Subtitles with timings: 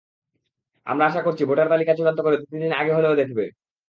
[0.87, 3.45] আমরা আশা করছি, ভোটার তালিকা চূড়ান্ত করে দু-তিন দিন আগে হলেও দেখাবে।